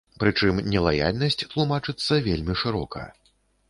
Прычым, 0.21 0.61
нелаяльнасць 0.71 1.39
тлумачыцца 1.53 2.13
вельмі 2.33 2.61
шырока. 2.67 3.09